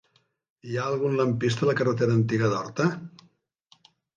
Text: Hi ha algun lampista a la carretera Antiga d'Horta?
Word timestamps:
Hi 0.69 0.77
ha 0.77 0.85
algun 0.93 1.17
lampista 1.19 1.65
a 1.67 1.71
la 1.71 1.75
carretera 1.81 2.17
Antiga 2.23 2.51
d'Horta? 2.55 2.89